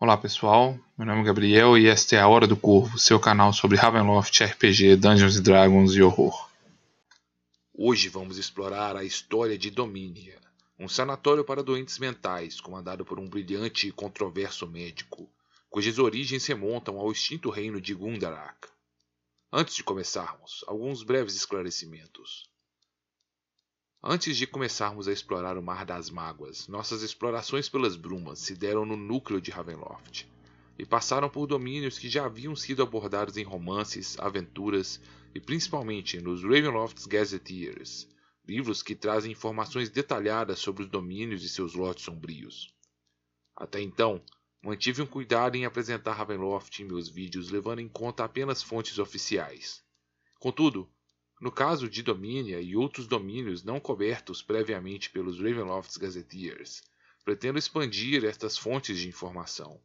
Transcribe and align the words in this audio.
Olá 0.00 0.16
pessoal, 0.16 0.78
meu 0.96 1.04
nome 1.04 1.22
é 1.22 1.24
Gabriel 1.24 1.76
e 1.76 1.88
esta 1.88 2.14
é 2.14 2.20
a 2.20 2.28
Hora 2.28 2.46
do 2.46 2.56
Corvo, 2.56 2.96
seu 3.00 3.18
canal 3.18 3.52
sobre 3.52 3.76
Ravenloft, 3.76 4.44
RPG, 4.44 4.94
Dungeons 4.94 5.40
Dragons 5.40 5.92
e 5.92 6.00
horror. 6.00 6.48
Hoje 7.74 8.08
vamos 8.08 8.38
explorar 8.38 8.94
a 8.94 9.02
história 9.02 9.58
de 9.58 9.72
Dominia, 9.72 10.38
um 10.78 10.88
sanatório 10.88 11.42
para 11.42 11.64
doentes 11.64 11.98
mentais 11.98 12.60
comandado 12.60 13.04
por 13.04 13.18
um 13.18 13.28
brilhante 13.28 13.88
e 13.88 13.92
controverso 13.92 14.68
médico, 14.68 15.28
cujas 15.68 15.98
origens 15.98 16.46
remontam 16.46 16.96
ao 17.00 17.10
extinto 17.10 17.50
reino 17.50 17.80
de 17.80 17.92
Gundarak. 17.92 18.68
Antes 19.52 19.74
de 19.74 19.82
começarmos, 19.82 20.64
alguns 20.68 21.02
breves 21.02 21.34
esclarecimentos. 21.34 22.47
Antes 24.02 24.36
de 24.36 24.46
começarmos 24.46 25.08
a 25.08 25.12
explorar 25.12 25.58
o 25.58 25.62
Mar 25.62 25.84
das 25.84 26.08
Mágoas, 26.08 26.68
nossas 26.68 27.02
explorações 27.02 27.68
pelas 27.68 27.96
brumas 27.96 28.38
se 28.38 28.54
deram 28.54 28.86
no 28.86 28.96
núcleo 28.96 29.40
de 29.40 29.50
Ravenloft 29.50 30.24
e 30.78 30.86
passaram 30.86 31.28
por 31.28 31.48
domínios 31.48 31.98
que 31.98 32.08
já 32.08 32.24
haviam 32.24 32.54
sido 32.54 32.80
abordados 32.80 33.36
em 33.36 33.42
romances, 33.42 34.16
aventuras 34.20 35.00
e 35.34 35.40
principalmente 35.40 36.20
nos 36.20 36.44
Ravenloft's 36.44 37.06
Gazetteers, 37.06 38.08
livros 38.46 38.84
que 38.84 38.94
trazem 38.94 39.32
informações 39.32 39.90
detalhadas 39.90 40.60
sobre 40.60 40.84
os 40.84 40.88
domínios 40.88 41.42
e 41.42 41.48
seus 41.48 41.74
lotes 41.74 42.04
sombrios. 42.04 42.72
Até 43.56 43.80
então, 43.80 44.22
mantive 44.62 45.02
um 45.02 45.06
cuidado 45.06 45.56
em 45.56 45.64
apresentar 45.64 46.12
Ravenloft 46.12 46.78
em 46.80 46.84
meus 46.84 47.08
vídeos 47.08 47.50
levando 47.50 47.80
em 47.80 47.88
conta 47.88 48.24
apenas 48.24 48.62
fontes 48.62 49.00
oficiais. 49.00 49.82
Contudo, 50.38 50.88
no 51.40 51.52
caso 51.52 51.88
de 51.88 52.02
Dominia 52.02 52.60
e 52.60 52.74
outros 52.74 53.06
domínios 53.06 53.62
não 53.62 53.78
cobertos 53.78 54.42
previamente 54.42 55.10
pelos 55.10 55.38
Ravenloft's 55.38 55.96
Gazetteers, 55.96 56.82
pretendo 57.24 57.58
expandir 57.58 58.24
estas 58.24 58.58
fontes 58.58 58.98
de 58.98 59.08
informação. 59.08 59.80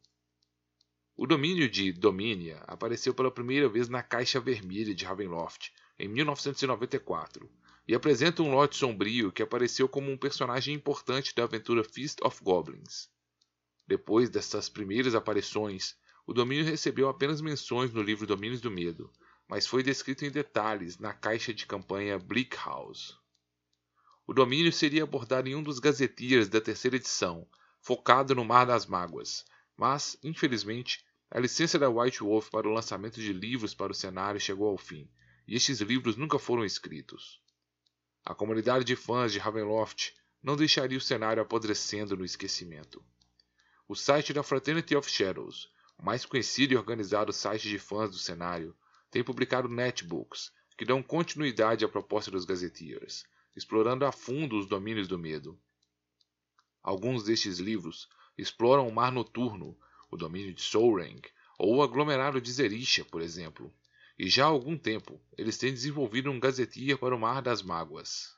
O 1.16 1.26
domínio 1.26 1.70
de 1.70 1.92
Dominia 1.92 2.56
apareceu 2.66 3.14
pela 3.14 3.30
primeira 3.30 3.68
vez 3.68 3.88
na 3.88 4.02
Caixa 4.02 4.40
Vermelha 4.40 4.92
de 4.92 5.04
Ravenloft, 5.04 5.72
em 5.96 6.08
1994, 6.08 7.48
e 7.86 7.94
apresenta 7.94 8.42
um 8.42 8.50
lote 8.50 8.76
sombrio 8.76 9.30
que 9.30 9.42
apareceu 9.42 9.88
como 9.88 10.10
um 10.10 10.16
personagem 10.16 10.74
importante 10.74 11.32
da 11.34 11.44
aventura 11.44 11.84
Feast 11.84 12.18
of 12.24 12.42
Goblins. 12.42 13.08
Depois 13.86 14.28
dessas 14.28 14.68
primeiras 14.68 15.14
aparições, 15.14 15.94
o 16.26 16.32
domínio 16.32 16.64
recebeu 16.64 17.08
apenas 17.08 17.40
menções 17.40 17.92
no 17.92 18.02
livro 18.02 18.26
Domínios 18.26 18.60
do 18.60 18.70
Medo, 18.70 19.12
mas 19.48 19.66
foi 19.66 19.82
descrito 19.82 20.24
em 20.24 20.30
detalhes 20.30 20.98
na 20.98 21.12
caixa 21.12 21.52
de 21.52 21.66
campanha 21.66 22.18
Bleak 22.18 22.56
House. 22.56 23.18
O 24.26 24.32
domínio 24.32 24.72
seria 24.72 25.02
abordado 25.02 25.48
em 25.48 25.54
um 25.54 25.62
dos 25.62 25.78
gazetiers 25.78 26.48
da 26.48 26.60
terceira 26.60 26.96
edição, 26.96 27.46
focado 27.80 28.34
no 28.34 28.44
Mar 28.44 28.64
das 28.64 28.86
Mágoas, 28.86 29.44
mas, 29.76 30.16
infelizmente, 30.22 31.04
a 31.30 31.38
licença 31.38 31.78
da 31.78 31.90
White 31.90 32.20
Wolf 32.20 32.48
para 32.48 32.68
o 32.68 32.72
lançamento 32.72 33.20
de 33.20 33.32
livros 33.32 33.74
para 33.74 33.92
o 33.92 33.94
cenário 33.94 34.40
chegou 34.40 34.68
ao 34.68 34.78
fim, 34.78 35.10
e 35.46 35.56
estes 35.56 35.80
livros 35.80 36.16
nunca 36.16 36.38
foram 36.38 36.64
escritos. 36.64 37.40
A 38.24 38.34
comunidade 38.34 38.84
de 38.84 38.96
fãs 38.96 39.32
de 39.32 39.38
Ravenloft 39.38 40.14
não 40.42 40.56
deixaria 40.56 40.96
o 40.96 41.00
cenário 41.00 41.42
apodrecendo 41.42 42.16
no 42.16 42.24
esquecimento. 42.24 43.04
O 43.86 43.94
site 43.94 44.32
da 44.32 44.42
Fraternity 44.42 44.96
of 44.96 45.10
Shadows, 45.10 45.68
o 45.98 46.04
mais 46.04 46.24
conhecido 46.24 46.72
e 46.72 46.76
organizado 46.76 47.32
site 47.32 47.68
de 47.68 47.78
fãs 47.78 48.10
do 48.10 48.16
cenário, 48.16 48.74
tem 49.14 49.22
publicado 49.22 49.68
netbooks 49.68 50.50
que 50.76 50.84
dão 50.84 51.00
continuidade 51.00 51.84
à 51.84 51.88
proposta 51.88 52.32
dos 52.32 52.44
Gazetteers, 52.44 53.24
explorando 53.54 54.04
a 54.04 54.10
fundo 54.10 54.58
os 54.58 54.66
domínios 54.66 55.06
do 55.06 55.16
medo. 55.16 55.56
Alguns 56.82 57.22
destes 57.22 57.60
livros 57.60 58.08
exploram 58.36 58.88
o 58.88 58.92
mar 58.92 59.12
noturno, 59.12 59.78
o 60.10 60.16
domínio 60.16 60.52
de 60.52 60.60
Soulrang, 60.60 61.22
ou 61.56 61.76
o 61.76 61.82
aglomerado 61.84 62.40
de 62.40 62.50
Zerisha, 62.50 63.04
por 63.04 63.22
exemplo, 63.22 63.72
e 64.18 64.28
já 64.28 64.46
há 64.46 64.48
algum 64.48 64.76
tempo 64.76 65.20
eles 65.38 65.58
têm 65.58 65.72
desenvolvido 65.72 66.28
um 66.28 66.40
Gazetteer 66.40 66.98
para 66.98 67.14
o 67.14 67.20
Mar 67.20 67.40
das 67.40 67.62
Mágoas. 67.62 68.34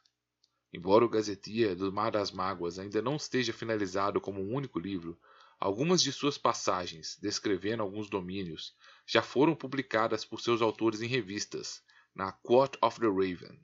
Embora 0.71 1.06
o 1.06 1.09
Gazetteer 1.09 1.75
do 1.75 1.91
Mar 1.91 2.11
das 2.11 2.31
Mágoas 2.31 2.79
ainda 2.79 3.00
não 3.00 3.17
esteja 3.17 3.55
finalizado 3.55 4.21
como 4.21 4.43
um 4.43 4.55
único 4.55 4.79
livro, 4.79 5.19
Algumas 5.59 6.03
de 6.03 6.12
suas 6.12 6.37
passagens, 6.37 7.17
descrevendo 7.21 7.83
alguns 7.83 8.11
domínios, 8.11 8.75
já 9.06 9.22
foram 9.22 9.55
publicadas 9.55 10.22
por 10.22 10.39
seus 10.39 10.61
autores 10.61 11.00
em 11.00 11.06
revistas, 11.06 11.83
na 12.15 12.31
Court 12.31 12.77
of 12.83 13.00
the 13.00 13.06
Raven. 13.06 13.59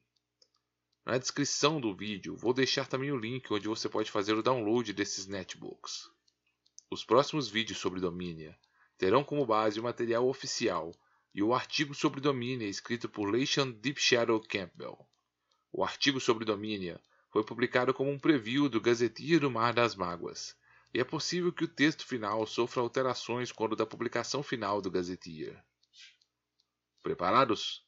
Na 1.04 1.19
descrição 1.19 1.80
do 1.80 1.94
vídeo 1.94 2.34
vou 2.34 2.54
deixar 2.54 2.88
também 2.88 3.12
o 3.12 3.19
link 3.19 3.53
onde 3.53 3.69
você 3.69 3.91
pode 3.91 4.10
fazer 4.10 4.32
o 4.32 4.42
download 4.42 4.91
desses 4.94 5.26
netbooks. 5.26 6.08
Os 6.91 7.04
próximos 7.04 7.48
vídeos 7.48 7.78
sobre 7.78 8.00
Domínia 8.00 8.59
terão 8.97 9.22
como 9.22 9.44
base 9.44 9.78
o 9.78 9.82
material 9.82 10.26
oficial 10.26 10.94
e 11.34 11.42
o 11.42 11.53
artigo 11.53 11.94
sobre 11.94 12.20
Domínia 12.22 12.69
escrito 12.69 13.06
por 13.06 13.28
Leishan 13.28 13.70
Deep 13.70 14.00
Shadow 14.00 14.41
Campbell. 14.41 14.98
O 15.70 15.84
artigo 15.84 16.20
sobre 16.20 16.47
Domínia 16.47 16.98
foi 17.30 17.44
publicado 17.44 17.92
como 17.92 18.10
um 18.10 18.19
preview 18.19 18.69
do 18.69 18.80
Gazeteiro 18.80 19.41
do 19.41 19.50
Mar 19.50 19.74
das 19.74 19.94
Mágoas 19.94 20.54
e 20.94 21.00
é 21.00 21.04
possível 21.04 21.50
que 21.53 21.64
o 21.64 21.69
texto 21.69 22.06
final 22.06 22.47
sofra 22.47 22.82
alterações 22.82 23.50
quando 23.50 23.75
da 23.75 23.86
publicação 23.86 24.42
final 24.42 24.82
do 24.82 24.91
Gazetteer. 24.91 25.58
Preparados? 27.03 27.82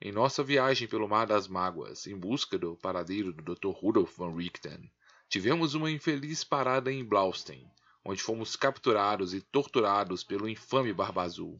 Em 0.00 0.12
nossa 0.12 0.44
viagem 0.44 0.86
pelo 0.86 1.08
Mar 1.08 1.26
das 1.26 1.48
Mágoas, 1.48 2.06
em 2.06 2.16
busca 2.16 2.56
do 2.56 2.76
paradeiro 2.76 3.32
do 3.32 3.54
Dr. 3.54 3.70
Rudolf 3.70 4.16
von 4.16 4.36
Richten, 4.36 4.92
tivemos 5.28 5.74
uma 5.74 5.90
infeliz 5.90 6.44
parada 6.44 6.92
em 6.92 7.04
Blaustein, 7.04 7.68
onde 8.04 8.22
fomos 8.22 8.54
capturados 8.54 9.34
e 9.34 9.40
torturados 9.40 10.22
pelo 10.22 10.48
infame 10.48 10.92
Barba 10.92 11.22
Azul. 11.22 11.58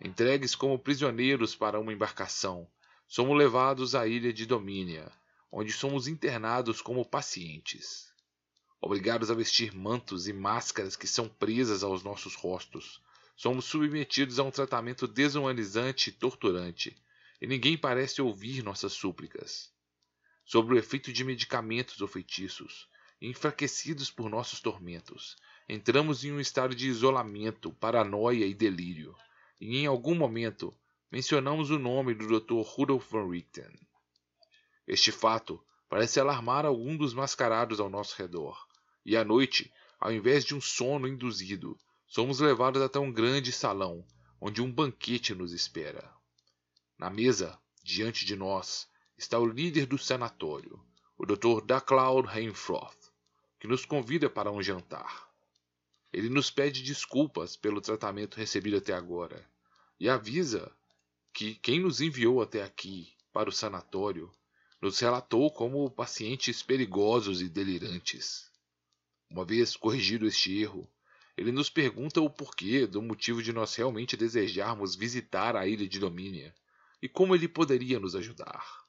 Entregues 0.00 0.54
como 0.54 0.78
prisioneiros 0.78 1.56
para 1.56 1.80
uma 1.80 1.92
embarcação, 1.92 2.70
somos 3.08 3.36
levados 3.36 3.96
à 3.96 4.06
ilha 4.06 4.32
de 4.32 4.46
Domínia, 4.46 5.10
onde 5.50 5.72
somos 5.72 6.06
internados 6.06 6.80
como 6.80 7.04
pacientes 7.04 8.07
obrigados 8.80 9.30
a 9.30 9.34
vestir 9.34 9.74
mantos 9.74 10.28
e 10.28 10.32
máscaras 10.32 10.96
que 10.96 11.06
são 11.06 11.28
presas 11.28 11.82
aos 11.82 12.02
nossos 12.02 12.34
rostos. 12.34 13.02
Somos 13.36 13.64
submetidos 13.64 14.38
a 14.38 14.42
um 14.42 14.50
tratamento 14.50 15.06
desumanizante 15.06 16.10
e 16.10 16.12
torturante, 16.12 16.96
e 17.40 17.46
ninguém 17.46 17.76
parece 17.76 18.20
ouvir 18.20 18.62
nossas 18.62 18.92
súplicas. 18.92 19.72
Sob 20.44 20.72
o 20.72 20.78
efeito 20.78 21.12
de 21.12 21.24
medicamentos 21.24 22.00
ou 22.00 22.08
feitiços, 22.08 22.88
enfraquecidos 23.20 24.10
por 24.10 24.30
nossos 24.30 24.60
tormentos, 24.60 25.36
entramos 25.68 26.24
em 26.24 26.32
um 26.32 26.40
estado 26.40 26.74
de 26.74 26.88
isolamento, 26.88 27.72
paranoia 27.72 28.46
e 28.46 28.54
delírio, 28.54 29.14
e 29.60 29.78
em 29.78 29.86
algum 29.86 30.14
momento 30.14 30.72
mencionamos 31.10 31.70
o 31.70 31.78
nome 31.78 32.14
do 32.14 32.40
Dr. 32.40 32.62
Rudolf 32.62 33.10
von 33.10 33.28
Richten. 33.28 33.72
Este 34.86 35.10
fato 35.10 35.62
parece 35.88 36.20
alarmar 36.20 36.64
algum 36.64 36.96
dos 36.96 37.12
mascarados 37.12 37.80
ao 37.80 37.90
nosso 37.90 38.16
redor, 38.16 38.67
e 39.08 39.16
à 39.16 39.24
noite, 39.24 39.72
ao 39.98 40.12
invés 40.12 40.44
de 40.44 40.54
um 40.54 40.60
sono 40.60 41.08
induzido, 41.08 41.80
somos 42.06 42.40
levados 42.40 42.82
até 42.82 42.98
um 42.98 43.10
grande 43.10 43.50
salão, 43.50 44.06
onde 44.38 44.60
um 44.60 44.70
banquete 44.70 45.34
nos 45.34 45.54
espera. 45.54 46.12
Na 46.98 47.08
mesa, 47.08 47.58
diante 47.82 48.26
de 48.26 48.36
nós, 48.36 48.86
está 49.16 49.38
o 49.38 49.46
líder 49.46 49.86
do 49.86 49.96
sanatório, 49.96 50.78
o 51.16 51.24
Dr. 51.24 51.64
Daclaud 51.64 52.28
Heimfroth, 52.28 53.10
que 53.58 53.66
nos 53.66 53.86
convida 53.86 54.28
para 54.28 54.52
um 54.52 54.62
jantar. 54.62 55.26
Ele 56.12 56.28
nos 56.28 56.50
pede 56.50 56.82
desculpas 56.82 57.56
pelo 57.56 57.80
tratamento 57.80 58.36
recebido 58.36 58.76
até 58.76 58.92
agora 58.92 59.42
e 59.98 60.06
avisa 60.06 60.70
que 61.32 61.54
quem 61.54 61.80
nos 61.80 62.02
enviou 62.02 62.42
até 62.42 62.62
aqui 62.62 63.16
para 63.32 63.48
o 63.48 63.52
sanatório 63.52 64.30
nos 64.82 64.98
relatou 64.98 65.50
como 65.50 65.90
pacientes 65.90 66.62
perigosos 66.62 67.40
e 67.40 67.48
delirantes. 67.48 68.47
Uma 69.30 69.44
vez 69.44 69.76
corrigido 69.76 70.26
este 70.26 70.58
erro, 70.58 70.90
ele 71.36 71.52
nos 71.52 71.70
pergunta 71.70 72.20
o 72.20 72.30
porquê 72.30 72.86
do 72.86 73.00
motivo 73.00 73.42
de 73.42 73.52
nós 73.52 73.74
realmente 73.74 74.16
desejarmos 74.16 74.96
visitar 74.96 75.54
a 75.54 75.66
ilha 75.66 75.86
de 75.86 75.98
Domínia 75.98 76.54
e 77.00 77.08
como 77.08 77.34
ele 77.34 77.46
poderia 77.46 78.00
nos 78.00 78.16
ajudar. 78.16 78.84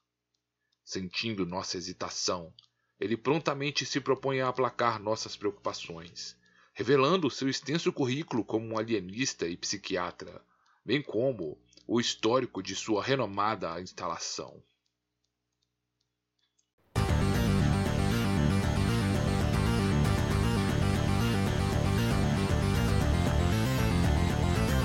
Sentindo 0.83 1.45
nossa 1.45 1.77
hesitação, 1.77 2.53
ele 3.00 3.15
prontamente 3.15 3.86
se 3.86 4.01
propõe 4.01 4.41
a 4.41 4.47
aplacar 4.47 5.00
nossas 5.00 5.38
preocupações, 5.38 6.36
revelando 6.74 7.30
seu 7.30 7.47
extenso 7.47 7.94
currículo 7.94 8.44
como 8.44 8.65
um 8.65 8.77
alienista 8.77 9.47
e 9.47 9.56
psiquiatra, 9.56 10.44
bem 10.83 11.01
como 11.01 11.62
o 11.85 12.00
histórico 12.00 12.63
de 12.63 12.75
sua 12.75 13.03
renomada 13.03 13.80
instalação. 13.80 14.63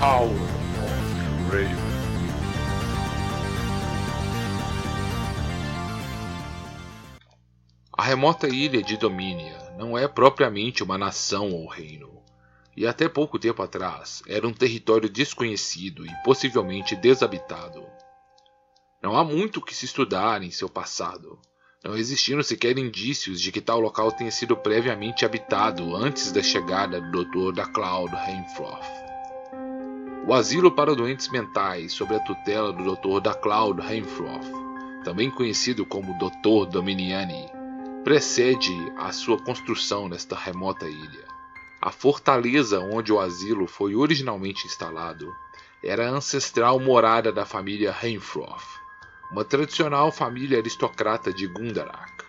Hour 0.05 0.29
of. 0.29 1.65
A 7.97 8.03
remota 8.03 8.47
ilha 8.47 8.83
de 8.83 8.97
Domínia 8.97 9.57
não 9.79 9.97
é 9.97 10.07
propriamente 10.07 10.83
uma 10.83 10.95
nação 10.95 11.51
ou 11.53 11.67
reino. 11.67 12.21
e 12.77 12.85
até 12.85 13.09
pouco 13.09 13.39
tempo 13.39 13.63
atrás 13.63 14.21
era 14.27 14.47
um 14.47 14.53
território 14.53 15.09
desconhecido 15.09 16.05
e 16.05 16.11
possivelmente 16.23 16.95
desabitado. 16.95 17.83
Não 19.01 19.17
há 19.17 19.23
muito 19.23 19.59
que 19.59 19.73
se 19.73 19.85
estudar 19.85 20.43
em 20.43 20.51
seu 20.51 20.69
passado. 20.69 21.39
Não 21.83 21.97
existiram 21.97 22.43
sequer 22.43 22.77
indícios 22.77 23.41
de 23.41 23.51
que 23.51 23.59
tal 23.59 23.79
local 23.79 24.11
tenha 24.11 24.29
sido 24.29 24.55
previamente 24.55 25.25
habitado 25.25 25.95
antes 25.95 26.31
da 26.31 26.43
chegada 26.43 27.01
do 27.01 27.25
Dr. 27.25 27.55
da 27.55 27.65
Cloud. 27.65 28.13
O 30.27 30.33
asilo 30.33 30.71
para 30.71 30.95
doentes 30.95 31.29
mentais 31.29 31.93
sob 31.93 32.15
a 32.15 32.19
tutela 32.19 32.73
do 32.73 32.95
Dr. 32.95 33.21
da 33.21 33.35
Cloud 33.35 33.79
Heimfroth, 33.79 34.51
também 35.03 35.29
conhecido 35.29 35.85
como 35.85 36.17
Dr. 36.17 36.67
Dominiani, 36.67 37.47
precede 38.03 38.73
a 38.97 39.11
sua 39.11 39.37
construção 39.37 40.09
nesta 40.09 40.35
remota 40.35 40.87
ilha. 40.89 41.27
A 41.79 41.91
fortaleza 41.91 42.79
onde 42.79 43.13
o 43.13 43.19
asilo 43.19 43.67
foi 43.67 43.95
originalmente 43.95 44.65
instalado 44.65 45.31
era 45.83 46.09
a 46.09 46.11
ancestral 46.11 46.79
morada 46.79 47.31
da 47.31 47.45
família 47.45 47.95
Heimfroth, 48.01 48.65
uma 49.31 49.45
tradicional 49.45 50.11
família 50.11 50.57
aristocrata 50.57 51.31
de 51.31 51.45
Gundarak. 51.45 52.25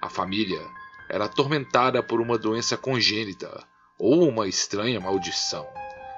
A 0.00 0.08
família 0.08 0.66
era 1.06 1.26
atormentada 1.26 2.02
por 2.02 2.18
uma 2.18 2.38
doença 2.38 2.78
congênita 2.78 3.62
ou 3.98 4.26
uma 4.26 4.48
estranha 4.48 4.98
maldição, 4.98 5.68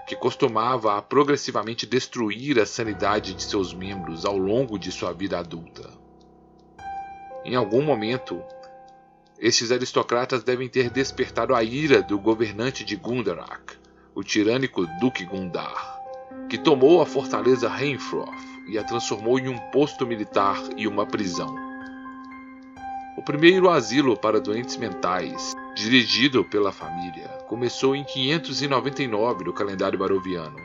que 0.06 0.16
costumava 0.16 1.00
progressivamente 1.00 1.86
destruir 1.86 2.58
a 2.58 2.66
sanidade 2.66 3.34
de 3.34 3.42
seus 3.42 3.72
membros 3.72 4.24
ao 4.24 4.36
longo 4.36 4.78
de 4.78 4.90
sua 4.90 5.12
vida 5.12 5.38
adulta. 5.38 5.88
Em 7.44 7.54
algum 7.54 7.82
momento, 7.82 8.42
estes 9.38 9.72
aristocratas 9.72 10.44
devem 10.44 10.68
ter 10.68 10.90
despertado 10.90 11.54
a 11.54 11.62
ira 11.62 12.02
do 12.02 12.18
governante 12.18 12.84
de 12.84 12.94
Gundarak, 12.94 13.76
o 14.14 14.22
tirânico 14.22 14.86
Duque 15.00 15.24
Gundar, 15.24 16.00
que 16.48 16.58
tomou 16.58 17.00
a 17.00 17.06
fortaleza 17.06 17.68
Heimfroth 17.68 18.28
e 18.68 18.78
a 18.78 18.84
transformou 18.84 19.38
em 19.38 19.48
um 19.48 19.58
posto 19.70 20.06
militar 20.06 20.56
e 20.76 20.86
uma 20.86 21.06
prisão. 21.06 21.56
O 23.16 23.22
primeiro 23.22 23.68
asilo 23.68 24.16
para 24.16 24.40
doentes 24.40 24.76
mentais, 24.76 25.54
dirigido 25.74 26.44
pela 26.44 26.70
família, 26.70 27.28
começou 27.48 27.96
em 27.96 28.04
599 28.04 29.44
do 29.44 29.52
calendário 29.52 29.98
baroviano, 29.98 30.58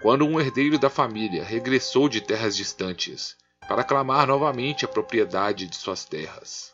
quando 0.00 0.24
um 0.24 0.40
herdeiro 0.40 0.78
da 0.78 0.88
família 0.88 1.44
regressou 1.44 2.08
de 2.08 2.20
terras 2.20 2.56
distantes 2.56 3.36
para 3.68 3.82
clamar 3.82 4.26
novamente 4.26 4.84
a 4.84 4.88
propriedade 4.88 5.66
de 5.66 5.76
suas 5.76 6.04
terras. 6.04 6.72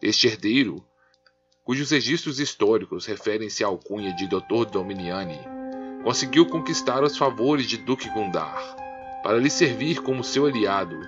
Este 0.00 0.28
herdeiro, 0.28 0.82
cujos 1.62 1.90
registros 1.90 2.40
históricos 2.40 3.04
referem-se 3.04 3.62
à 3.62 3.66
alcunha 3.66 4.14
de 4.14 4.26
Dr. 4.26 4.64
Dominiani, 4.70 5.40
conseguiu 6.02 6.46
conquistar 6.46 7.02
os 7.02 7.18
favores 7.18 7.66
de 7.66 7.76
Duque 7.76 8.08
Gundar, 8.08 8.76
para 9.22 9.38
lhe 9.38 9.50
servir 9.50 10.00
como 10.00 10.24
seu 10.24 10.46
aliado 10.46 10.98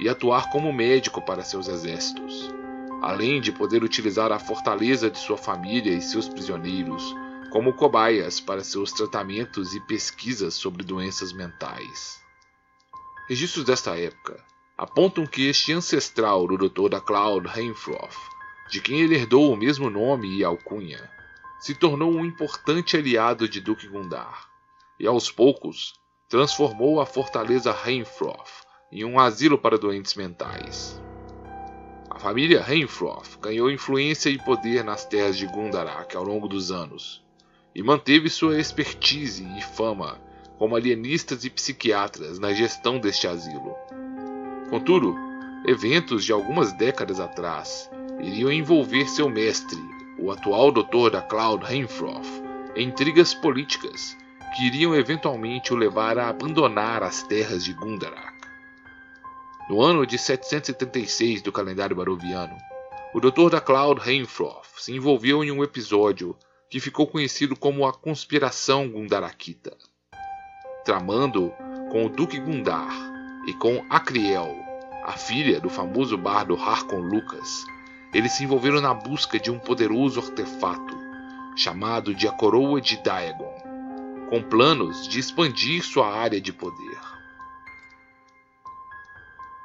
e 0.00 0.08
atuar 0.08 0.50
como 0.50 0.72
médico 0.72 1.20
para 1.20 1.42
seus 1.42 1.68
exércitos, 1.68 2.48
além 3.02 3.40
de 3.40 3.52
poder 3.52 3.82
utilizar 3.82 4.32
a 4.32 4.38
fortaleza 4.38 5.10
de 5.10 5.18
sua 5.18 5.36
família 5.36 5.92
e 5.92 6.02
seus 6.02 6.28
prisioneiros 6.28 7.14
como 7.50 7.72
cobaias 7.72 8.40
para 8.40 8.62
seus 8.62 8.92
tratamentos 8.92 9.74
e 9.74 9.80
pesquisas 9.80 10.54
sobre 10.54 10.84
doenças 10.84 11.32
mentais. 11.32 12.20
Registros 13.28 13.64
desta 13.64 13.96
época 13.98 14.42
apontam 14.76 15.26
que 15.26 15.48
este 15.48 15.72
ancestral 15.72 16.46
do 16.46 16.68
Dr. 16.68 16.88
da 16.88 17.00
Cloud 17.00 17.48
Heimfroth, 17.48 18.16
de 18.70 18.80
quem 18.80 19.00
ele 19.00 19.16
herdou 19.16 19.52
o 19.52 19.56
mesmo 19.56 19.88
nome 19.90 20.36
e 20.36 20.44
alcunha, 20.44 21.10
se 21.58 21.74
tornou 21.74 22.12
um 22.12 22.24
importante 22.24 22.96
aliado 22.96 23.48
de 23.48 23.60
Duque 23.60 23.88
Gundar, 23.88 24.46
e 25.00 25.06
aos 25.06 25.30
poucos 25.30 25.94
transformou 26.28 27.00
a 27.00 27.06
fortaleza 27.06 27.74
Heimfroth 27.84 28.66
em 28.92 29.04
um 29.04 29.18
asilo 29.18 29.58
para 29.58 29.78
doentes 29.78 30.14
mentais. 30.14 31.00
A 32.18 32.20
família 32.20 32.64
Heimfroth 32.68 33.38
ganhou 33.40 33.70
influência 33.70 34.28
e 34.28 34.38
poder 34.38 34.82
nas 34.82 35.04
terras 35.04 35.38
de 35.38 35.46
Gundarak 35.46 36.16
ao 36.16 36.24
longo 36.24 36.48
dos 36.48 36.72
anos, 36.72 37.24
e 37.72 37.80
manteve 37.80 38.28
sua 38.28 38.58
expertise 38.58 39.46
e 39.56 39.62
fama 39.62 40.20
como 40.58 40.74
alienistas 40.74 41.44
e 41.44 41.50
psiquiatras 41.50 42.40
na 42.40 42.52
gestão 42.52 42.98
deste 42.98 43.28
asilo. 43.28 43.72
Contudo, 44.68 45.14
eventos 45.64 46.24
de 46.24 46.32
algumas 46.32 46.72
décadas 46.72 47.20
atrás 47.20 47.88
iriam 48.20 48.50
envolver 48.50 49.08
seu 49.08 49.28
mestre, 49.28 49.78
o 50.18 50.32
atual 50.32 50.72
doutor 50.72 51.12
da 51.12 51.22
Cloud 51.22 51.64
Heimfroth, 51.72 52.26
em 52.74 52.88
intrigas 52.88 53.32
políticas 53.32 54.16
que 54.56 54.66
iriam 54.66 54.92
eventualmente 54.92 55.72
o 55.72 55.76
levar 55.76 56.18
a 56.18 56.30
abandonar 56.30 57.00
as 57.00 57.22
terras 57.22 57.64
de 57.64 57.72
Gundarak. 57.74 58.37
No 59.68 59.82
ano 59.82 60.06
de 60.06 60.16
776 60.16 61.42
do 61.42 61.52
calendário 61.52 61.94
baroviano, 61.94 62.56
o 63.12 63.20
doutor 63.20 63.50
da 63.50 63.60
Cloud 63.60 64.00
Heimfroth 64.00 64.64
se 64.78 64.92
envolveu 64.92 65.44
em 65.44 65.50
um 65.50 65.62
episódio 65.62 66.34
que 66.70 66.80
ficou 66.80 67.06
conhecido 67.06 67.54
como 67.54 67.86
a 67.86 67.92
Conspiração 67.92 68.88
Gundarakita. 68.88 69.76
Tramando 70.86 71.52
com 71.92 72.06
o 72.06 72.08
Duque 72.08 72.38
Gundar 72.38 72.88
e 73.46 73.52
com 73.52 73.84
Acriel, 73.90 74.56
a 75.04 75.12
filha 75.12 75.60
do 75.60 75.68
famoso 75.68 76.16
bardo 76.16 76.56
Harkon 76.56 77.00
Lucas, 77.00 77.66
eles 78.14 78.32
se 78.32 78.44
envolveram 78.44 78.80
na 78.80 78.94
busca 78.94 79.38
de 79.38 79.50
um 79.50 79.58
poderoso 79.58 80.18
artefato, 80.18 80.96
chamado 81.54 82.14
de 82.14 82.26
a 82.26 82.32
Coroa 82.32 82.80
de 82.80 82.96
Daegon, 83.02 83.54
com 84.30 84.42
planos 84.42 85.06
de 85.06 85.20
expandir 85.20 85.84
sua 85.84 86.10
área 86.10 86.40
de 86.40 86.54
poder. 86.54 86.97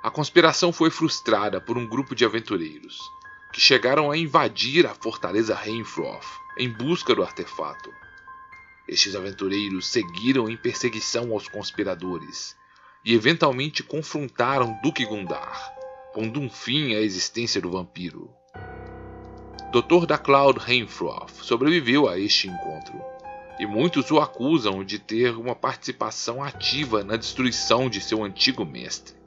A 0.04 0.12
conspiração 0.12 0.74
foi 0.74 0.90
frustrada 0.90 1.62
por 1.62 1.78
um 1.78 1.88
grupo 1.88 2.14
de 2.14 2.26
aventureiros, 2.26 3.00
que 3.54 3.62
chegaram 3.62 4.12
a 4.12 4.18
invadir 4.18 4.86
a 4.86 4.94
fortaleza 4.94 5.58
Heimfroth 5.66 6.26
em 6.60 6.70
busca 6.70 7.16
do 7.16 7.24
artefato. 7.24 7.90
Estes 8.86 9.16
aventureiros 9.16 9.88
seguiram 9.88 10.50
em 10.50 10.58
perseguição 10.58 11.32
aos 11.32 11.48
conspiradores 11.48 12.54
e 13.06 13.14
eventualmente 13.14 13.82
confrontaram 13.82 14.78
Duque 14.84 15.06
Gundar, 15.06 15.74
pondo 16.14 16.38
um 16.42 16.50
fim 16.50 16.94
à 16.96 17.00
existência 17.00 17.62
do 17.62 17.72
vampiro. 17.72 18.30
Dr. 19.72 20.06
da 20.06 20.18
Cloud 20.18 20.60
Heimfroth 20.70 21.32
sobreviveu 21.42 22.10
a 22.10 22.20
este 22.20 22.50
encontro, 22.50 23.02
e 23.58 23.66
muitos 23.66 24.12
o 24.12 24.20
acusam 24.20 24.84
de 24.84 25.00
ter 25.00 25.38
uma 25.38 25.56
participação 25.56 26.44
ativa 26.44 27.06
na 27.06 27.16
destruição 27.16 27.90
de 27.90 28.02
seu 28.02 28.22
antigo 28.22 28.66
mestre. 28.66 29.23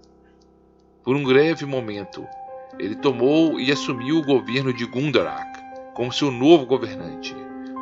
Por 1.06 1.14
um 1.14 1.22
breve 1.22 1.64
momento, 1.64 2.26
ele 2.80 2.96
tomou 2.96 3.60
e 3.60 3.70
assumiu 3.70 4.18
o 4.18 4.24
governo 4.24 4.72
de 4.72 4.84
Gundarak 4.84 5.56
como 5.94 6.12
seu 6.12 6.32
novo 6.32 6.66
governante, 6.66 7.32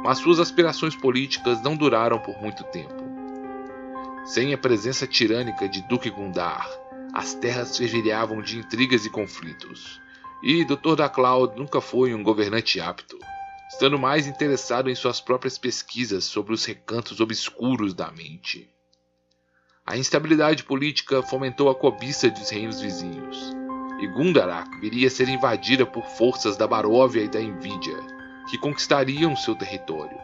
mas 0.03 0.19
suas 0.19 0.39
aspirações 0.39 0.95
políticas 0.95 1.63
não 1.63 1.75
duraram 1.75 2.19
por 2.19 2.39
muito 2.43 2.63
tempo. 2.65 3.03
Sem 4.27 4.53
a 4.53 4.59
presença 4.59 5.07
tirânica 5.07 5.67
de 5.67 5.81
Duque 5.89 6.11
Gundar, 6.11 6.69
as 7.15 7.33
terras 7.33 7.79
fervilhavam 7.79 8.43
de 8.43 8.59
intrigas 8.59 9.07
e 9.07 9.11
conflitos. 9.11 9.99
E 10.43 10.63
Dr. 10.63 10.95
da 10.95 11.09
Cloud 11.09 11.57
nunca 11.57 11.81
foi 11.81 12.15
um 12.15 12.23
governante 12.23 12.79
apto, 12.79 13.19
estando 13.71 13.99
mais 13.99 14.27
interessado 14.27 14.91
em 14.91 14.95
suas 14.95 15.19
próprias 15.19 15.57
pesquisas 15.57 16.25
sobre 16.25 16.53
os 16.53 16.63
recantos 16.67 17.21
obscuros 17.21 17.95
da 17.95 18.11
mente. 18.11 18.69
A 19.87 19.99
instabilidade 19.99 20.65
política 20.65 21.23
fomentou 21.23 21.69
a 21.69 21.75
cobiça 21.75 22.31
dos 22.31 22.49
reinos 22.49 22.81
vizinhos, 22.81 23.55
e 24.01 24.07
Gundarak 24.07 24.81
viria 24.81 25.09
a 25.09 25.11
ser 25.11 25.29
invadida 25.29 25.85
por 25.85 26.07
forças 26.07 26.57
da 26.57 26.67
Baróvia 26.67 27.23
e 27.23 27.29
da 27.29 27.39
Envidia, 27.39 27.99
que 28.49 28.57
conquistariam 28.57 29.37
seu 29.37 29.55
território. 29.55 30.17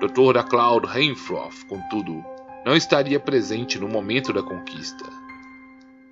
Dr. 0.00 0.32
da 0.32 0.42
Cloud 0.42 0.86
Heimfroth, 0.88 1.66
contudo, 1.68 2.24
não 2.64 2.74
estaria 2.74 3.20
presente 3.20 3.78
no 3.78 3.86
momento 3.86 4.32
da 4.32 4.42
conquista. 4.42 5.04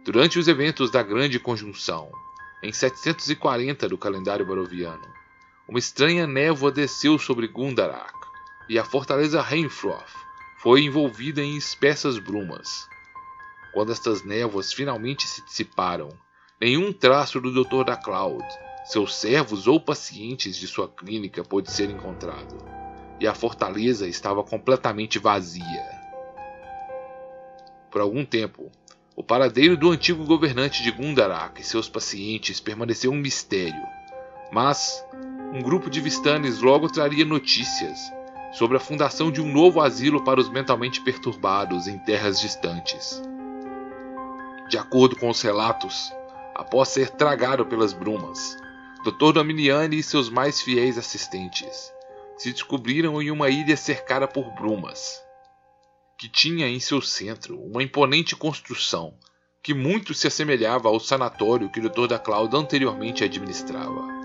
Durante 0.04 0.38
os 0.38 0.48
eventos 0.48 0.90
da 0.90 1.02
Grande 1.02 1.40
Conjunção, 1.40 2.10
em 2.62 2.70
740 2.70 3.88
do 3.88 3.96
calendário 3.96 4.44
baroviano, 4.44 5.08
uma 5.66 5.78
estranha 5.78 6.26
névoa 6.26 6.70
desceu 6.70 7.18
sobre 7.18 7.48
Gundarak 7.48 8.12
e 8.68 8.78
a 8.78 8.84
fortaleza 8.84 9.42
Heimfroth 9.50 10.27
foi 10.58 10.82
envolvida 10.82 11.40
em 11.40 11.56
espessas 11.56 12.18
brumas. 12.18 12.68
Quando 13.72 13.92
estas 13.92 14.24
névoas 14.24 14.72
finalmente 14.72 15.26
se 15.26 15.44
dissiparam, 15.44 16.08
nenhum 16.60 16.92
traço 16.92 17.40
do 17.40 17.52
Dr. 17.52 17.84
da 17.84 17.96
Cloud, 17.96 18.44
seus 18.84 19.14
servos 19.14 19.68
ou 19.68 19.80
pacientes 19.80 20.56
de 20.56 20.66
sua 20.66 20.88
clínica 20.88 21.44
pôde 21.44 21.70
ser 21.70 21.88
encontrado, 21.90 22.58
e 23.20 23.26
a 23.26 23.34
fortaleza 23.34 24.08
estava 24.08 24.42
completamente 24.42 25.18
vazia. 25.18 25.98
Por 27.88 28.00
algum 28.00 28.24
tempo, 28.24 28.70
o 29.14 29.22
paradeiro 29.22 29.76
do 29.76 29.90
antigo 29.90 30.24
governante 30.24 30.82
de 30.82 30.90
Gundarak 30.90 31.60
e 31.60 31.64
seus 31.64 31.88
pacientes 31.88 32.58
permaneceu 32.58 33.12
um 33.12 33.16
mistério, 33.16 33.82
mas 34.50 35.04
um 35.52 35.62
grupo 35.62 35.88
de 35.88 36.00
Vistanes 36.00 36.60
logo 36.60 36.88
traria 36.88 37.24
notícias 37.24 38.17
sobre 38.52 38.76
a 38.76 38.80
fundação 38.80 39.30
de 39.30 39.40
um 39.40 39.50
novo 39.50 39.80
asilo 39.80 40.24
para 40.24 40.40
os 40.40 40.48
mentalmente 40.48 41.00
perturbados 41.00 41.86
em 41.86 41.98
terras 41.98 42.40
distantes. 42.40 43.22
De 44.68 44.76
acordo 44.76 45.16
com 45.16 45.28
os 45.28 45.40
relatos, 45.40 46.12
após 46.54 46.88
ser 46.88 47.10
tragado 47.10 47.64
pelas 47.66 47.92
brumas, 47.92 48.56
Dr. 49.04 49.32
Dominiani 49.32 49.98
e 49.98 50.02
seus 50.02 50.28
mais 50.28 50.60
fiéis 50.60 50.98
assistentes 50.98 51.92
se 52.36 52.52
descobriram 52.52 53.20
em 53.20 53.30
uma 53.30 53.48
ilha 53.48 53.76
cercada 53.76 54.28
por 54.28 54.50
brumas, 54.54 55.20
que 56.16 56.28
tinha 56.28 56.68
em 56.68 56.78
seu 56.78 57.00
centro 57.00 57.60
uma 57.60 57.82
imponente 57.82 58.36
construção 58.36 59.14
que 59.62 59.74
muito 59.74 60.14
se 60.14 60.26
assemelhava 60.26 60.88
ao 60.88 61.00
sanatório 61.00 61.68
que 61.68 61.80
o 61.80 61.88
Dr. 61.88 62.06
da 62.06 62.18
Cloud 62.18 62.56
anteriormente 62.56 63.24
administrava. 63.24 64.17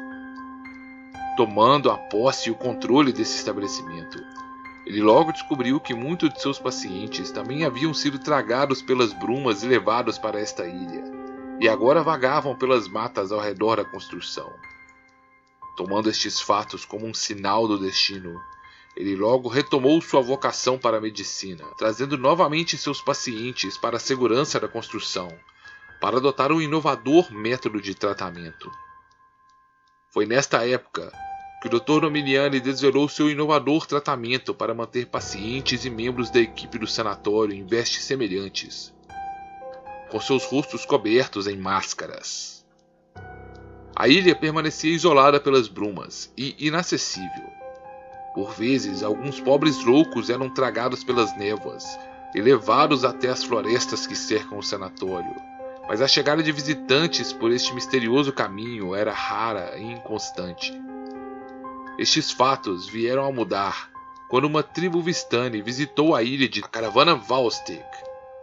Tomando 1.36 1.90
a 1.90 1.98
posse 1.98 2.50
e 2.50 2.52
o 2.52 2.56
controle 2.56 3.12
desse 3.12 3.38
estabelecimento, 3.38 4.24
ele 4.86 5.02
logo 5.02 5.32
descobriu 5.32 5.80
que 5.80 5.94
muitos 5.94 6.30
de 6.30 6.40
seus 6.40 6.60
pacientes 6.60 7.32
também 7.32 7.66
haviam 7.66 7.92
sido 7.92 8.20
tragados 8.20 8.84
pelas 8.84 9.14
brumas 9.14 9.64
e 9.64 9.68
levados 9.68 10.20
para 10.20 10.40
esta 10.40 10.68
ilha, 10.68 11.04
e 11.60 11.68
agora 11.68 12.04
vagavam 12.04 12.56
pelas 12.56 12.88
matas 12.88 13.32
ao 13.32 13.40
redor 13.40 13.78
da 13.78 13.86
construção. 13.86 14.52
Tomando 15.76 16.08
estes 16.08 16.40
fatos 16.40 16.86
como 16.86 17.08
um 17.08 17.14
sinal 17.16 17.68
do 17.68 17.80
destino, 17.80 18.40
ele 18.96 19.16
logo 19.16 19.50
retomou 19.50 20.00
sua 20.02 20.22
vocação 20.22 20.78
para 20.78 20.98
a 20.98 21.02
medicina, 21.02 21.64
trazendo 21.80 22.16
novamente 22.16 22.78
seus 22.78 23.02
pacientes 23.02 23.76
para 23.76 23.98
a 23.98 24.00
segurança 24.00 24.60
da 24.60 24.68
construção, 24.68 25.30
para 26.00 26.18
adotar 26.18 26.52
um 26.52 26.62
inovador 26.62 27.34
método 27.34 27.82
de 27.82 27.96
tratamento. 27.96 28.70
Foi 30.14 30.28
nesta 30.28 30.64
época 30.64 31.12
que 31.60 31.68
o 31.68 31.72
Dr. 31.72 32.02
Dominiani 32.02 32.60
desvelou 32.60 33.10
seu 33.10 33.32
inovador 33.32 33.88
tratamento 33.88 34.54
para 34.54 34.72
manter 34.72 35.08
pacientes 35.08 35.86
e 35.86 35.90
membros 35.90 36.30
da 36.30 36.40
equipe 36.40 36.78
do 36.78 36.86
sanatório 36.86 37.56
em 37.56 37.66
vestes 37.66 38.04
semelhantes, 38.04 38.94
com 40.12 40.22
seus 40.22 40.46
rostos 40.46 40.86
cobertos 40.86 41.48
em 41.48 41.58
máscaras. 41.58 42.64
A 43.96 44.08
ilha 44.08 44.36
permanecia 44.36 44.94
isolada 44.94 45.40
pelas 45.40 45.68
brumas 45.68 46.32
e 46.38 46.56
inacessível. 46.60 47.50
Por 48.36 48.52
vezes, 48.52 49.02
alguns 49.02 49.40
pobres 49.40 49.84
loucos 49.84 50.30
eram 50.30 50.48
tragados 50.48 51.04
pelas 51.04 51.36
névoas 51.36 51.86
e 52.36 52.42
levados 52.42 53.04
até 53.04 53.30
as 53.30 53.44
florestas 53.44 54.06
que 54.06 54.16
cercam 54.16 54.60
o 54.60 54.64
sanatório. 54.64 55.53
Mas 55.88 56.02
a 56.02 56.08
chegada 56.08 56.42
de 56.42 56.52
visitantes 56.52 57.34
por 57.34 57.52
este 57.52 57.74
misterioso 57.74 58.32
caminho 58.32 58.96
era 58.96 59.12
rara 59.12 59.78
e 59.78 59.84
inconstante. 59.84 60.74
Estes 61.98 62.32
fatos 62.32 62.88
vieram 62.88 63.26
a 63.26 63.32
mudar 63.32 63.92
quando 64.30 64.46
uma 64.46 64.64
tribo 64.64 65.02
Vistani 65.02 65.62
visitou 65.62 66.16
a 66.16 66.24
ilha 66.24 66.48
de 66.48 66.62
caravana 66.62 67.16
Valstic, 67.16 67.86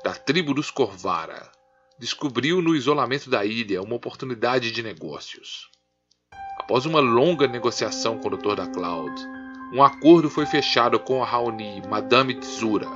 da 0.05 0.15
tribo 0.15 0.55
dos 0.55 0.71
Corvara. 0.71 1.51
Descobriu 1.99 2.63
no 2.63 2.77
isolamento 2.77 3.29
da 3.29 3.45
ilha 3.45 3.83
uma 3.83 3.97
oportunidade 3.97 4.71
de 4.71 4.83
negócios. 4.83 5.69
Após 6.59 6.87
uma 6.87 7.01
longa 7.01 7.49
negociação 7.49 8.19
com 8.19 8.29
o 8.29 8.37
Dr. 8.37 8.55
da 8.55 8.67
Cloud, 8.69 9.21
um 9.73 9.83
acordo 9.83 10.31
foi 10.31 10.47
fechado 10.47 11.01
com 11.01 11.23
a 11.23 11.27
Raoni 11.27 11.83
Madame 11.89 12.35
Tsura, 12.35 12.89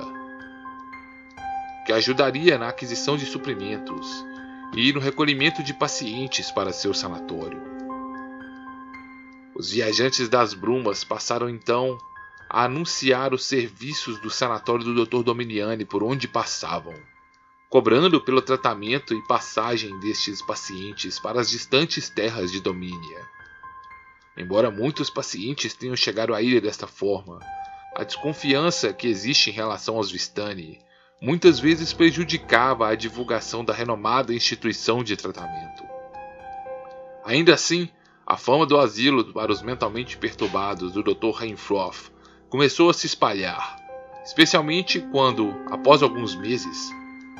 que 1.85 1.91
ajudaria 1.91 2.57
na 2.57 2.69
aquisição 2.69 3.17
de 3.17 3.25
suprimentos 3.25 4.25
e 4.75 4.91
no 4.91 4.99
recolhimento 4.99 5.63
de 5.63 5.73
pacientes 5.73 6.51
para 6.51 6.73
seu 6.73 6.93
sanatório. 6.93 7.61
Os 9.55 9.71
viajantes 9.71 10.27
das 10.27 10.53
brumas 10.53 11.03
passaram 11.03 11.49
então 11.49 11.97
a 12.49 12.65
anunciar 12.65 13.33
os 13.33 13.45
serviços 13.45 14.19
do 14.19 14.29
sanatório 14.29 14.83
do 14.83 15.05
Dr. 15.05 15.23
Dominiani 15.23 15.85
por 15.85 16.03
onde 16.03 16.27
passavam, 16.27 16.93
cobrando 17.69 18.19
pelo 18.19 18.41
tratamento 18.41 19.13
e 19.13 19.27
passagem 19.27 19.97
destes 20.01 20.41
pacientes 20.41 21.19
para 21.19 21.39
as 21.39 21.49
distantes 21.49 22.09
terras 22.09 22.51
de 22.51 22.59
Domínia. 22.59 23.25
Embora 24.37 24.69
muitos 24.69 25.09
pacientes 25.09 25.73
tenham 25.73 25.95
chegado 25.95 26.35
à 26.35 26.41
ilha 26.41 26.59
desta 26.59 26.85
forma, 26.85 27.39
a 27.95 28.03
desconfiança 28.03 28.91
que 28.91 29.07
existe 29.07 29.49
em 29.49 29.53
relação 29.53 29.95
aos 29.95 30.11
Vistani 30.11 30.83
muitas 31.21 31.59
vezes 31.59 31.93
prejudicava 31.93 32.87
a 32.87 32.95
divulgação 32.95 33.63
da 33.63 33.73
renomada 33.73 34.33
instituição 34.33 35.03
de 35.03 35.15
tratamento. 35.15 35.83
Ainda 37.23 37.53
assim, 37.53 37.89
a 38.25 38.37
fama 38.37 38.65
do 38.65 38.77
asilo 38.77 39.33
para 39.33 39.51
os 39.51 39.61
mentalmente 39.61 40.17
perturbados 40.17 40.93
do 40.93 41.03
Dr. 41.03 41.31
Rainfroth 41.31 42.11
começou 42.49 42.89
a 42.89 42.93
se 42.93 43.05
espalhar, 43.05 43.77
especialmente 44.23 44.99
quando, 45.11 45.55
após 45.71 46.03
alguns 46.03 46.35
meses, 46.35 46.89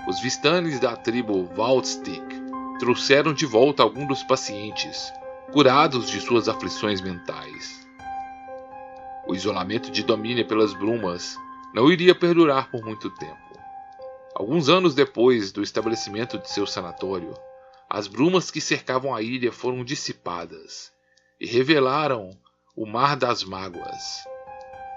os 0.08 0.20
Vistanes 0.22 0.80
da 0.80 0.96
tribo 0.96 1.50
Waldstick 1.56 2.24
trouxeram 2.80 3.34
de 3.34 3.46
volta 3.46 3.84
alguns 3.84 4.08
dos 4.08 4.24
pacientes 4.24 5.12
curados 5.52 6.10
de 6.10 6.20
suas 6.20 6.48
aflições 6.50 7.02
mentais. 7.02 7.88
O 9.28 9.34
isolamento 9.34 9.90
de 9.90 10.04
Domínia 10.04 10.46
pelas 10.46 10.74
brumas 10.74 11.38
não 11.74 11.92
iria 11.92 12.14
perdurar 12.14 12.70
por 12.70 12.84
muito 12.84 13.10
tempo. 13.10 13.45
Alguns 14.38 14.68
anos 14.68 14.94
depois 14.94 15.54
do 15.54 15.64
estabelecimento 15.64 16.38
de 16.38 16.52
seu 16.52 16.68
sanatório, 16.68 17.34
as 17.90 18.06
brumas 18.06 18.52
que 18.52 18.60
cercavam 18.60 19.16
a 19.16 19.22
ilha 19.22 19.50
foram 19.50 19.82
dissipadas 19.82 20.92
e 21.40 21.46
revelaram 21.46 22.32
o 22.76 22.86
Mar 22.86 23.16
das 23.16 23.46
Mágoas, 23.46 24.26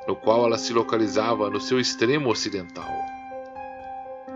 no 0.08 0.16
qual 0.16 0.44
ela 0.44 0.58
se 0.58 0.72
localizava 0.72 1.48
no 1.48 1.60
seu 1.60 1.78
extremo 1.78 2.28
ocidental. 2.30 2.90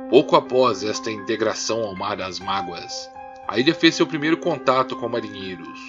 Pouco 0.09 0.37
após 0.37 0.85
esta 0.85 1.11
integração 1.11 1.83
ao 1.83 1.97
Mar 1.97 2.17
das 2.17 2.39
Mágoas, 2.39 3.11
a 3.49 3.59
ilha 3.59 3.75
fez 3.75 3.97
seu 3.97 4.07
primeiro 4.07 4.37
contato 4.37 4.95
com 4.95 5.09
marinheiros, 5.09 5.81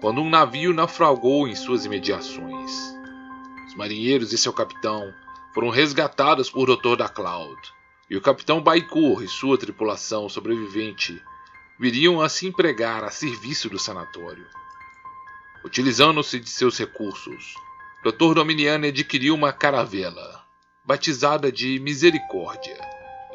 quando 0.00 0.20
um 0.20 0.30
navio 0.30 0.72
naufragou 0.72 1.48
em 1.48 1.56
suas 1.56 1.84
imediações. 1.84 2.94
Os 3.66 3.74
marinheiros 3.74 4.32
e 4.32 4.38
seu 4.38 4.52
capitão 4.52 5.12
foram 5.52 5.68
resgatados 5.68 6.48
por 6.48 6.66
Dr. 6.66 6.94
da 6.96 7.08
Cloud, 7.08 7.60
e 8.08 8.16
o 8.16 8.20
capitão 8.20 8.60
Baikur 8.60 9.22
e 9.22 9.28
sua 9.28 9.56
tripulação 9.56 10.28
sobrevivente 10.28 11.22
viriam 11.78 12.20
a 12.20 12.28
se 12.28 12.46
empregar 12.46 13.02
a 13.04 13.10
serviço 13.10 13.68
do 13.68 13.78
sanatório. 13.78 14.46
Utilizando-se 15.64 16.38
de 16.38 16.50
seus 16.50 16.78
recursos, 16.78 17.54
Dr. 18.04 18.34
Dominiani 18.34 18.88
adquiriu 18.88 19.34
uma 19.34 19.52
caravela, 19.52 20.44
batizada 20.84 21.50
de 21.50 21.78
Misericórdia, 21.80 22.78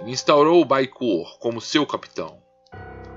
e 0.05 0.11
instaurou 0.11 0.63
Baikur 0.63 1.39
como 1.39 1.61
seu 1.61 1.85
capitão. 1.85 2.41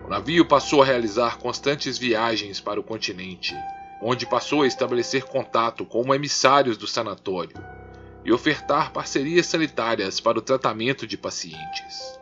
O 0.04 0.08
navio 0.08 0.46
passou 0.46 0.82
a 0.82 0.86
realizar 0.86 1.38
constantes 1.38 1.98
viagens 1.98 2.60
para 2.60 2.80
o 2.80 2.84
continente, 2.84 3.54
onde 4.02 4.26
passou 4.26 4.62
a 4.62 4.66
estabelecer 4.66 5.24
contato 5.24 5.84
com 5.84 6.14
emissários 6.14 6.76
do 6.76 6.86
sanatório 6.86 7.79
e 8.24 8.32
ofertar 8.32 8.92
parcerias 8.92 9.46
sanitárias 9.46 10.20
para 10.20 10.38
o 10.38 10.42
tratamento 10.42 11.06
de 11.06 11.16
pacientes. 11.16 12.18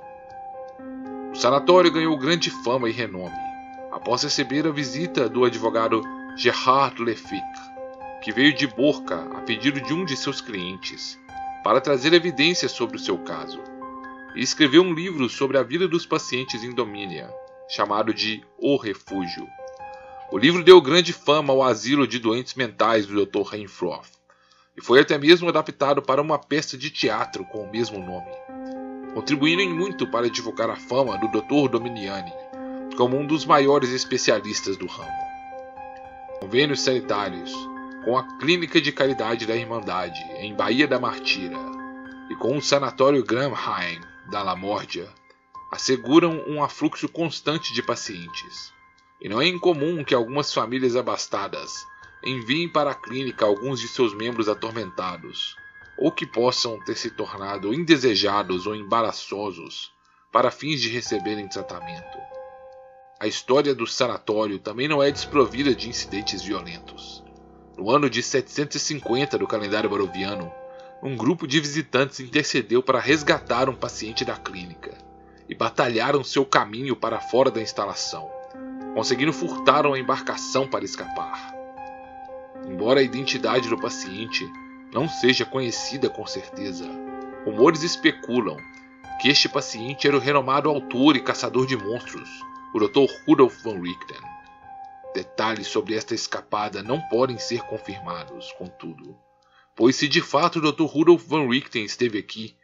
O 1.33 1.35
sanatório 1.35 1.93
ganhou 1.93 2.17
grande 2.17 2.50
fama 2.50 2.88
e 2.88 2.93
renome 2.93 3.49
após 3.90 4.23
receber 4.23 4.67
a 4.67 4.71
visita 4.71 5.28
do 5.28 5.45
advogado 5.45 6.02
Gerhard 6.37 7.02
Lefic, 7.02 7.43
que 8.23 8.33
veio 8.33 8.52
de 8.52 8.67
Borca 8.67 9.28
a 9.37 9.40
pedido 9.40 9.81
de 9.81 9.93
um 9.93 10.05
de 10.05 10.17
seus 10.17 10.40
clientes 10.40 11.19
para 11.64 11.81
trazer 11.81 12.12
evidências 12.12 12.73
sobre 12.73 12.97
o 12.97 13.00
seu 13.00 13.19
caso, 13.19 13.61
e 14.35 14.40
escreveu 14.40 14.83
um 14.83 14.95
livro 14.95 15.28
sobre 15.28 15.59
a 15.59 15.62
vida 15.62 15.88
dos 15.88 16.07
pacientes 16.07 16.62
em 16.62 16.73
Domínia, 16.73 17.28
chamado 17.69 18.14
de 18.14 18.43
O 18.57 18.76
Refúgio. 18.76 19.47
O 20.31 20.38
livro 20.38 20.62
deu 20.62 20.81
grande 20.81 21.12
fama 21.12 21.52
ao 21.52 21.62
asilo 21.62 22.07
de 22.07 22.19
doentes 22.19 22.55
mentais 22.55 23.07
do 23.07 23.26
Dr. 23.26 23.43
Rainfroth, 23.43 24.17
e 24.78 24.85
foi 24.85 25.00
até 25.00 25.18
mesmo 25.18 25.49
adaptado 25.49 26.00
para 26.00 26.23
uma 26.23 26.38
peça 26.38 26.78
de 26.78 26.88
teatro 26.88 27.44
com 27.44 27.64
o 27.64 27.70
mesmo 27.70 27.99
nome, 27.99 28.30
contribuindo 29.12 29.61
em 29.61 29.75
muito 29.75 30.06
para 30.06 30.30
divulgar 30.30 30.70
a 30.70 30.76
fama 30.76 31.18
do 31.18 31.26
Dr. 31.26 31.68
Dominiani 31.68 32.32
como 32.97 33.16
um 33.18 33.26
dos 33.26 33.44
maiores 33.44 33.90
especialistas 33.90 34.76
do 34.76 34.87
ramo. 34.87 35.28
Convênios 36.40 36.80
sanitários 36.80 37.52
com 38.04 38.16
a 38.16 38.38
Clínica 38.38 38.80
de 38.80 38.92
Caridade 38.92 39.47
da 39.47 39.56
Irmandade 39.56 40.20
em 40.38 40.54
Baía 40.54 40.87
da 40.87 41.00
Martira 41.00 41.58
e 42.30 42.37
com 42.37 42.56
o 42.56 42.62
Sanatório 42.62 43.25
Gramheim 43.25 44.00
da 44.30 44.44
Lamórdia 44.44 45.08
asseguram 45.73 46.44
um 46.47 46.62
afluxo 46.62 47.08
constante 47.08 47.75
de 47.75 47.82
pacientes. 47.82 48.73
E 49.20 49.28
não 49.28 49.40
é 49.40 49.49
incomum 49.49 50.04
que 50.04 50.14
algumas 50.14 50.54
famílias 50.54 50.94
abastadas 50.94 51.85
enviem 52.25 52.68
para 52.68 52.90
a 52.90 52.94
clínica 52.94 53.44
alguns 53.44 53.80
de 53.80 53.88
seus 53.88 54.14
membros 54.14 54.48
atormentados, 54.48 55.56
ou 55.96 56.12
que 56.12 56.26
possam 56.26 56.78
ter 56.84 56.96
se 56.96 57.10
tornado 57.10 57.72
indesejados 57.75 58.66
ou 58.66 58.75
embaraçosos 58.75 59.92
para 60.32 60.50
fins 60.50 60.80
de 60.80 60.88
receberem 60.88 61.48
tratamento. 61.48 62.18
A 63.20 63.26
história 63.26 63.75
do 63.75 63.87
sanatório 63.87 64.58
também 64.58 64.87
não 64.87 65.02
é 65.02 65.10
desprovida 65.10 65.75
de 65.75 65.88
incidentes 65.88 66.42
violentos. 66.42 67.25
No 67.76 67.90
ano 67.90 68.08
de 68.08 68.22
750 68.22 69.38
do 69.38 69.46
calendário 69.46 69.90
baroviano, 69.90 70.52
um 71.02 71.16
grupo 71.16 71.46
de 71.46 71.60
visitantes 71.60 72.20
intercedeu 72.20 72.82
para 72.82 73.00
resgatar 73.00 73.68
um 73.68 73.75
paciente 73.75 74.25
da 74.25 74.37
clínica 74.37 74.96
e 75.48 75.54
batalharam 75.54 76.22
seu 76.22 76.44
caminho 76.44 76.94
para 76.94 77.20
fora 77.20 77.50
da 77.50 77.60
instalação, 77.60 78.30
conseguindo 78.94 79.32
furtar 79.32 79.87
uma 79.87 79.98
embarcação 79.98 80.68
para 80.68 80.84
escapar. 80.84 81.58
Embora 82.68 83.00
a 83.00 83.02
identidade 83.02 83.68
do 83.68 83.80
paciente 83.80 84.46
não 84.92 85.08
seja 85.08 85.44
conhecida 85.46 86.10
com 86.10 86.26
certeza, 86.26 86.87
rumores 87.44 87.82
especulam 87.82 88.58
que 89.20 89.28
este 89.28 89.48
paciente 89.48 90.06
era 90.06 90.16
o 90.16 90.20
renomado 90.20 90.68
autor 90.68 91.16
e 91.16 91.20
caçador 91.20 91.66
de 91.66 91.76
monstros, 91.76 92.28
o 92.75 92.78
Dr. 92.78 93.10
Rudolf 93.26 93.62
von 93.62 93.80
Richten. 93.80 94.20
Detalhes 95.14 95.66
sobre 95.66 95.94
esta 95.94 96.14
escapada 96.14 96.82
não 96.82 97.00
podem 97.08 97.38
ser 97.38 97.62
confirmados, 97.62 98.52
contudo, 98.52 99.16
pois 99.75 99.96
se 99.96 100.06
de 100.06 100.20
fato 100.20 100.58
o 100.58 100.72
Dr. 100.72 100.84
Rudolf 100.84 101.25
von 101.26 101.48
Richten 101.48 101.84
esteve 101.84 102.18
aqui, 102.18 102.54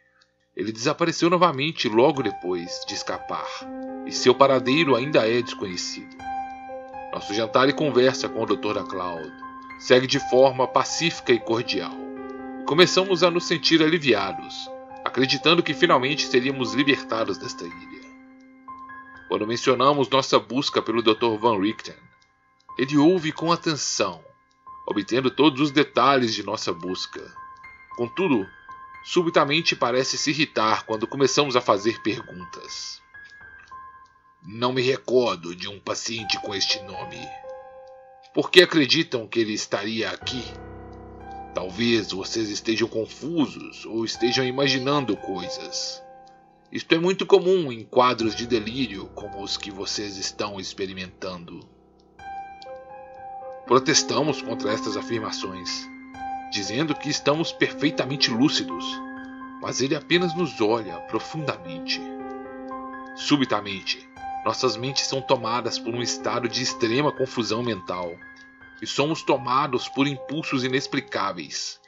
ele 0.54 0.70
desapareceu 0.70 1.30
novamente 1.30 1.88
logo 1.88 2.22
depois 2.22 2.84
de 2.86 2.94
escapar, 2.94 3.48
e 4.06 4.12
seu 4.12 4.34
paradeiro 4.34 4.94
ainda 4.94 5.28
é 5.28 5.40
desconhecido. 5.40 6.14
Nosso 7.12 7.32
jantar 7.32 7.68
e 7.68 7.72
conversa 7.72 8.28
com 8.28 8.42
o 8.42 8.46
Dr. 8.46 8.74
da 8.74 8.84
Cloud 8.84 9.43
segue 9.78 10.06
de 10.06 10.18
forma 10.30 10.66
pacífica 10.66 11.32
e 11.32 11.38
cordial. 11.38 11.96
Começamos 12.66 13.22
a 13.22 13.30
nos 13.30 13.44
sentir 13.44 13.82
aliviados, 13.82 14.70
acreditando 15.04 15.62
que 15.62 15.74
finalmente 15.74 16.26
seríamos 16.26 16.72
libertados 16.72 17.36
desta 17.36 17.64
ilha. 17.64 18.04
Quando 19.28 19.46
mencionamos 19.46 20.08
nossa 20.08 20.38
busca 20.38 20.80
pelo 20.80 21.02
Dr. 21.02 21.36
Van 21.38 21.58
Richten, 21.58 21.96
ele 22.78 22.96
ouve 22.96 23.32
com 23.32 23.52
atenção, 23.52 24.24
obtendo 24.86 25.30
todos 25.30 25.60
os 25.60 25.70
detalhes 25.70 26.34
de 26.34 26.42
nossa 26.42 26.72
busca. 26.72 27.20
Contudo, 27.96 28.46
subitamente 29.04 29.76
parece 29.76 30.18
se 30.18 30.30
irritar 30.30 30.84
quando 30.84 31.06
começamos 31.06 31.56
a 31.56 31.60
fazer 31.60 32.00
perguntas. 32.02 33.02
Não 34.42 34.72
me 34.72 34.82
recordo 34.82 35.54
de 35.54 35.68
um 35.68 35.78
paciente 35.80 36.38
com 36.40 36.54
este 36.54 36.80
nome. 36.82 37.43
Por 38.34 38.50
que 38.50 38.62
acreditam 38.62 39.28
que 39.28 39.38
ele 39.38 39.52
estaria 39.52 40.10
aqui? 40.10 40.42
Talvez 41.54 42.10
vocês 42.10 42.50
estejam 42.50 42.88
confusos 42.88 43.86
ou 43.86 44.04
estejam 44.04 44.44
imaginando 44.44 45.16
coisas. 45.16 46.02
Isto 46.72 46.96
é 46.96 46.98
muito 46.98 47.24
comum 47.24 47.70
em 47.70 47.84
quadros 47.84 48.34
de 48.34 48.44
delírio 48.44 49.06
como 49.14 49.40
os 49.40 49.56
que 49.56 49.70
vocês 49.70 50.16
estão 50.16 50.58
experimentando. 50.58 51.60
Protestamos 53.66 54.42
contra 54.42 54.72
estas 54.72 54.96
afirmações, 54.96 55.88
dizendo 56.50 56.92
que 56.92 57.08
estamos 57.08 57.52
perfeitamente 57.52 58.32
lúcidos, 58.32 58.84
mas 59.62 59.80
ele 59.80 59.94
apenas 59.94 60.36
nos 60.36 60.60
olha 60.60 60.96
profundamente. 61.02 62.00
Subitamente, 63.14 64.08
nossas 64.44 64.76
mentes 64.76 65.06
são 65.06 65.22
tomadas 65.22 65.78
por 65.78 65.94
um 65.94 66.02
estado 66.02 66.48
de 66.48 66.62
extrema 66.62 67.10
confusão 67.10 67.62
mental 67.62 68.14
e 68.82 68.86
somos 68.86 69.22
tomados 69.22 69.88
por 69.88 70.06
impulsos 70.06 70.64
inexplicáveis. 70.64 71.80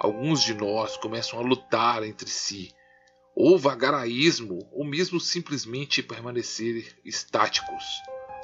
Alguns 0.00 0.42
de 0.42 0.52
nós 0.52 0.96
começam 0.96 1.38
a 1.38 1.42
lutar 1.42 2.02
entre 2.02 2.28
si, 2.28 2.72
ou 3.34 3.58
vagar 3.58 3.94
a 3.94 4.06
esmo, 4.06 4.58
ou 4.72 4.84
mesmo 4.84 5.20
simplesmente 5.20 6.02
permanecer 6.02 6.98
estáticos, 7.04 7.84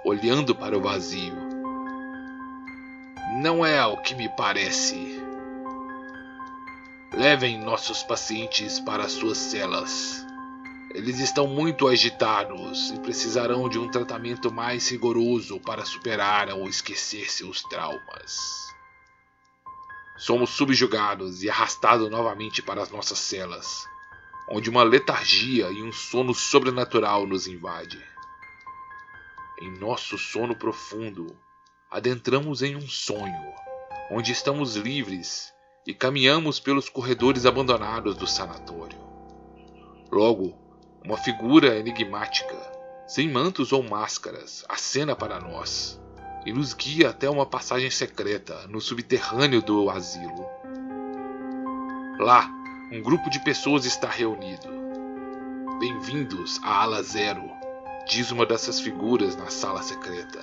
olhando 0.04 0.54
para 0.54 0.78
o 0.78 0.80
vazio. 0.80 1.34
Não 3.40 3.66
é 3.66 3.84
o 3.84 3.96
que 3.96 4.14
me 4.14 4.28
parece. 4.36 5.20
Levem 7.12 7.58
nossos 7.58 8.02
pacientes 8.02 8.78
para 8.80 9.08
suas 9.08 9.38
celas. 9.38 10.24
Eles 10.94 11.20
estão 11.20 11.46
muito 11.46 11.88
agitados 11.88 12.90
e 12.90 13.00
precisarão 13.00 13.66
de 13.66 13.78
um 13.78 13.90
tratamento 13.90 14.52
mais 14.52 14.90
rigoroso 14.90 15.58
para 15.58 15.86
superar 15.86 16.50
ou 16.50 16.68
esquecer 16.68 17.30
seus 17.30 17.62
traumas. 17.62 18.36
Somos 20.18 20.50
subjugados 20.50 21.42
e 21.42 21.48
arrastados 21.48 22.10
novamente 22.10 22.62
para 22.62 22.82
as 22.82 22.90
nossas 22.90 23.18
celas, 23.18 23.86
onde 24.50 24.68
uma 24.68 24.82
letargia 24.82 25.70
e 25.70 25.82
um 25.82 25.90
sono 25.90 26.34
sobrenatural 26.34 27.26
nos 27.26 27.46
invade. 27.46 27.98
Em 29.62 29.70
nosso 29.78 30.18
sono 30.18 30.54
profundo, 30.54 31.34
adentramos 31.90 32.60
em 32.60 32.76
um 32.76 32.86
sonho, 32.86 33.54
onde 34.10 34.30
estamos 34.30 34.76
livres 34.76 35.50
e 35.86 35.94
caminhamos 35.94 36.60
pelos 36.60 36.90
corredores 36.90 37.46
abandonados 37.46 38.14
do 38.14 38.26
sanatório. 38.26 39.00
Logo, 40.10 40.61
uma 41.04 41.16
figura 41.16 41.78
enigmática, 41.78 42.56
sem 43.06 43.28
mantos 43.28 43.72
ou 43.72 43.82
máscaras, 43.82 44.64
acena 44.68 45.16
para 45.16 45.40
nós 45.40 46.00
e 46.46 46.52
nos 46.52 46.72
guia 46.72 47.10
até 47.10 47.28
uma 47.28 47.44
passagem 47.44 47.90
secreta 47.90 48.66
no 48.68 48.80
subterrâneo 48.80 49.60
do 49.60 49.90
asilo. 49.90 50.46
Lá, 52.18 52.48
um 52.92 53.02
grupo 53.02 53.28
de 53.30 53.40
pessoas 53.40 53.84
está 53.84 54.08
reunido. 54.08 54.68
Bem-vindos 55.80 56.60
à 56.62 56.82
Ala 56.82 57.02
Zero, 57.02 57.50
diz 58.08 58.30
uma 58.30 58.46
dessas 58.46 58.80
figuras 58.80 59.34
na 59.34 59.50
sala 59.50 59.82
secreta. 59.82 60.40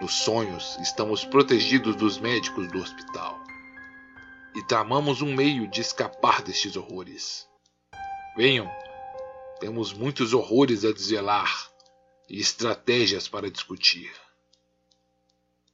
Nos 0.00 0.14
sonhos, 0.14 0.78
estamos 0.80 1.24
protegidos 1.24 1.96
dos 1.96 2.18
médicos 2.18 2.66
do 2.68 2.78
hospital 2.78 3.38
e 4.56 4.62
tramamos 4.64 5.20
um 5.20 5.34
meio 5.34 5.68
de 5.68 5.82
escapar 5.82 6.40
destes 6.40 6.76
horrores. 6.76 7.46
Venham 8.36 8.70
temos 9.60 9.92
muitos 9.92 10.32
horrores 10.32 10.84
a 10.84 10.92
desvelar 10.92 11.70
e 12.28 12.40
estratégias 12.40 13.28
para 13.28 13.50
discutir. 13.50 14.10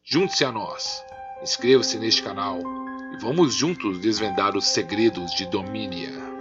Junte-se 0.05 0.45
a 0.45 0.53
nós, 0.53 1.03
inscreva-se 1.43 1.97
neste 1.99 2.23
canal 2.23 2.59
e 3.15 3.17
vamos 3.19 3.55
juntos 3.55 4.01
desvendar 4.01 4.57
os 4.57 4.67
segredos 4.67 5.33
de 5.33 5.47
Domínia. 5.47 6.36